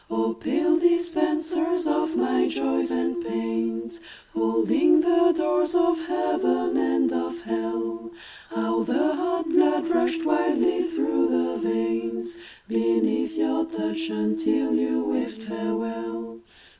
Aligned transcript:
Oh, 0.09 0.33
pale 0.33 0.77
dispensers 0.77 1.85
of 1.85 2.15
my 2.15 2.47
Joys 2.47 2.89
and 2.89 3.23
Pains, 3.23 4.01
Holding 4.33 5.01
the 5.01 5.31
doors 5.31 5.75
of 5.75 6.01
Heaven 6.07 6.75
and 6.77 7.13
of 7.13 7.41
Hell, 7.41 8.09
How 8.49 8.81
the 8.81 9.13
hot 9.13 9.47
blood 9.47 9.87
rushed 9.89 10.25
wildly 10.25 10.81
through 10.85 11.27
the 11.27 11.57
veins 11.59 12.39
Beneath 12.67 13.37
your 13.37 13.63
touch, 13.63 14.09
until 14.09 14.73
you 14.73 15.03
waved 15.03 15.43
farewell. 15.43 16.39